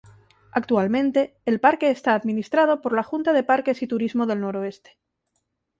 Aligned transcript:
Actualmente, 0.51 1.35
el 1.45 1.59
parque 1.59 1.91
está 1.91 2.15
administrado 2.15 2.81
por 2.81 2.93
la 2.95 3.03
Junta 3.03 3.33
de 3.33 3.43
Parques 3.43 3.83
y 3.83 3.87
Turismo 3.87 4.25
del 4.25 4.41
Noroeste. 4.41 4.97